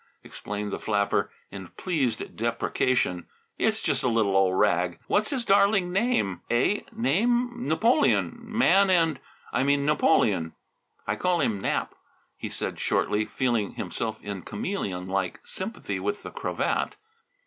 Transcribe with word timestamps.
explained 0.23 0.73
the 0.73 0.79
flapper 0.79 1.29
in 1.51 1.67
pleased 1.77 2.35
deprecation. 2.35 3.27
"It's 3.59 3.83
just 3.83 4.01
a 4.01 4.07
little 4.07 4.35
old 4.35 4.57
rag. 4.57 4.97
What's 5.05 5.29
his 5.29 5.45
darling 5.45 5.91
name?" 5.91 6.41
"Eh? 6.49 6.79
Name? 6.91 7.67
Napoleon, 7.67 8.39
Man 8.41 8.89
and 8.89 9.19
I 9.53 9.61
mean 9.63 9.85
Napoleon. 9.85 10.55
I 11.05 11.15
call 11.17 11.39
him 11.39 11.61
Nap," 11.61 11.93
he 12.35 12.49
said 12.49 12.79
shortly, 12.79 13.25
feeling 13.25 13.73
himself 13.73 14.19
in 14.23 14.41
chameleon 14.41 15.07
like 15.07 15.39
sympathy 15.43 15.99
with 15.99 16.23
the 16.23 16.31
cravat. 16.31 16.95